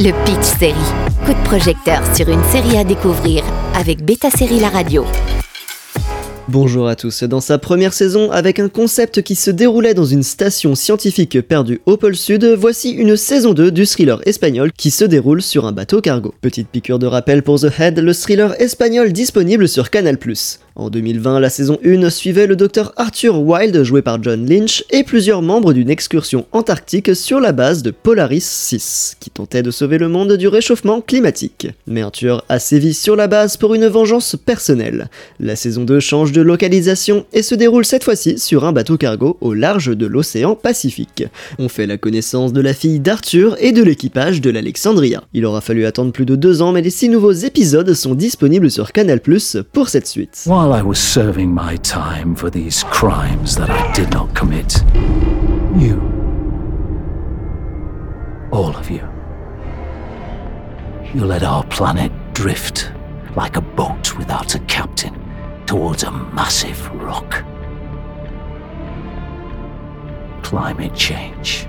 [0.00, 0.74] Le Pitch Série.
[1.26, 3.42] Coup de projecteur sur une série à découvrir
[3.74, 5.04] avec Beta Série La Radio.
[6.46, 7.24] Bonjour à tous.
[7.24, 11.80] Dans sa première saison, avec un concept qui se déroulait dans une station scientifique perdue
[11.84, 15.72] au pôle sud, voici une saison 2 du thriller espagnol qui se déroule sur un
[15.72, 16.32] bateau cargo.
[16.40, 20.16] Petite piqûre de rappel pour The Head, le thriller espagnol disponible sur Canal+.
[20.78, 25.02] En 2020, la saison 1 suivait le docteur Arthur Wilde, joué par John Lynch, et
[25.02, 29.98] plusieurs membres d'une excursion antarctique sur la base de Polaris 6, qui tentait de sauver
[29.98, 31.66] le monde du réchauffement climatique.
[31.88, 35.10] Mais Arthur a sévi sur la base pour une vengeance personnelle.
[35.40, 39.36] La saison 2 change de localisation et se déroule cette fois-ci sur un bateau cargo
[39.40, 41.24] au large de l'océan Pacifique.
[41.58, 45.24] On fait la connaissance de la fille d'Arthur et de l'équipage de l'Alexandria.
[45.34, 48.70] Il aura fallu attendre plus de deux ans, mais les six nouveaux épisodes sont disponibles
[48.70, 49.20] sur Canal+,
[49.72, 50.44] pour cette suite.
[50.68, 54.84] While I was serving my time for these crimes that I did not commit,
[55.74, 55.98] you,
[58.52, 59.08] all of you,
[61.14, 62.92] you let our planet drift
[63.34, 65.14] like a boat without a captain
[65.64, 67.46] towards a massive rock.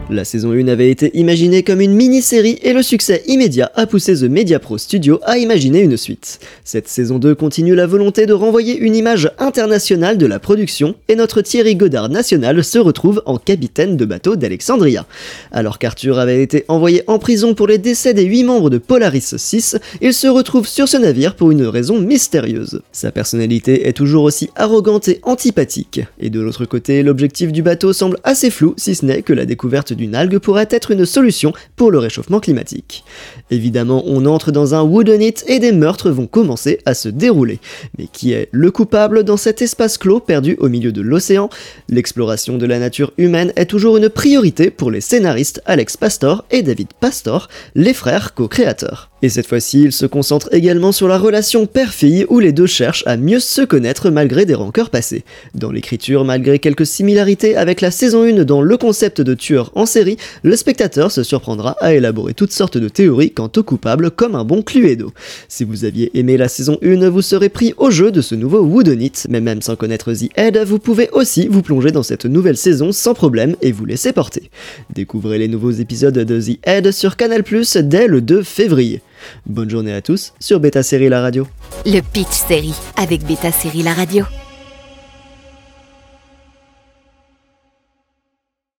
[0.09, 4.15] La saison 1 avait été imaginée comme une mini-série et le succès immédiat a poussé
[4.15, 6.39] The Media Pro Studio à imaginer une suite.
[6.63, 11.15] Cette saison 2 continue la volonté de renvoyer une image internationale de la production et
[11.15, 15.05] notre Thierry Godard national se retrouve en capitaine de bateau d'Alexandria.
[15.51, 19.35] Alors qu'Arthur avait été envoyé en prison pour les décès des 8 membres de Polaris
[19.35, 22.81] 6, il se retrouve sur ce navire pour une raison mystérieuse.
[22.93, 27.93] Sa personnalité est toujours aussi arrogante et antipathique, et de l'autre côté, l'objectif du bateau
[27.93, 31.53] semble assez flou si ce n'est que la découverte d'une algue pourrait être une solution
[31.75, 33.03] pour le réchauffement climatique.
[33.51, 37.59] Évidemment, on entre dans un wooden-it et des meurtres vont commencer à se dérouler.
[37.97, 41.49] Mais qui est le coupable dans cet espace clos perdu au milieu de l'océan?
[41.89, 46.63] L'exploration de la nature humaine est toujours une priorité pour les scénaristes Alex Pastor et
[46.63, 49.09] David Pastor, les frères co-créateurs.
[49.21, 53.03] Et cette fois-ci, ils se concentrent également sur la relation père-fille où les deux cherchent
[53.05, 55.25] à mieux se connaître malgré des rancœurs passées.
[55.55, 59.85] Dans l'écriture, malgré quelques similarités avec la saison 1 dans le concept de tueur en
[59.85, 64.35] série, le spectateur se surprendra à élaborer toutes sortes de théories quant au coupable comme
[64.35, 65.11] un bon Cluedo.
[65.49, 68.61] Si vous aviez aimé la saison 1, vous serez pris au jeu de ce nouveau
[68.61, 72.57] Woodenit, mais même sans connaître The Head, vous pouvez aussi vous plonger dans cette nouvelle
[72.57, 74.49] saison sans problème et vous laisser porter.
[74.95, 77.43] Découvrez les nouveaux épisodes de The Head sur Canal+,
[77.83, 79.01] dès le 2 février.
[79.45, 81.47] Bonne journée à tous sur Beta Série La Radio.
[81.85, 84.25] Le Pitch Série avec Beta Série La Radio.